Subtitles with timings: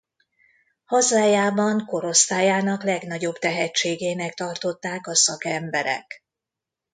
[0.85, 6.23] Hazájában korosztályának legnagyobb tehetségének tartották a szakemberek.